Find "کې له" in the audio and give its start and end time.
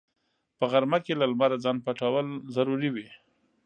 1.05-1.25